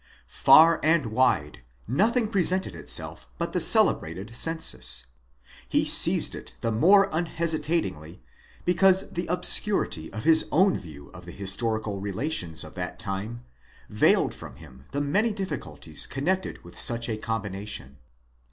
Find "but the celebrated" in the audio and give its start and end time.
3.37-4.35